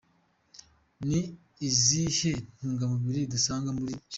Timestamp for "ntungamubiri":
2.57-3.21